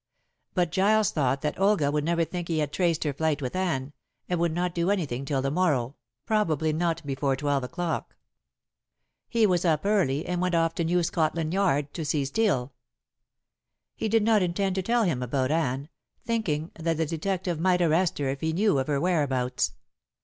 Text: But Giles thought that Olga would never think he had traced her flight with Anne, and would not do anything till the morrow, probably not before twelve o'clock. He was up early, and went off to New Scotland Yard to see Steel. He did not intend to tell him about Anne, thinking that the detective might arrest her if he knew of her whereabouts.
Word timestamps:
But 0.55 0.71
Giles 0.71 1.11
thought 1.11 1.41
that 1.43 1.59
Olga 1.59 1.91
would 1.91 2.03
never 2.03 2.25
think 2.25 2.47
he 2.47 2.57
had 2.57 2.73
traced 2.73 3.03
her 3.03 3.13
flight 3.13 3.39
with 3.39 3.55
Anne, 3.55 3.93
and 4.27 4.39
would 4.39 4.51
not 4.51 4.73
do 4.73 4.89
anything 4.89 5.25
till 5.25 5.43
the 5.43 5.51
morrow, 5.51 5.95
probably 6.25 6.73
not 6.73 7.05
before 7.05 7.35
twelve 7.35 7.63
o'clock. 7.63 8.15
He 9.29 9.45
was 9.45 9.63
up 9.63 9.85
early, 9.85 10.25
and 10.25 10.41
went 10.41 10.55
off 10.55 10.73
to 10.73 10.83
New 10.83 11.03
Scotland 11.03 11.53
Yard 11.53 11.93
to 11.93 12.03
see 12.03 12.25
Steel. 12.25 12.73
He 13.95 14.09
did 14.09 14.23
not 14.23 14.41
intend 14.41 14.73
to 14.73 14.81
tell 14.81 15.03
him 15.03 15.21
about 15.21 15.51
Anne, 15.51 15.87
thinking 16.25 16.71
that 16.79 16.97
the 16.97 17.05
detective 17.05 17.59
might 17.59 17.83
arrest 17.83 18.17
her 18.17 18.29
if 18.29 18.41
he 18.41 18.53
knew 18.53 18.79
of 18.79 18.87
her 18.87 18.99
whereabouts. 18.99 19.73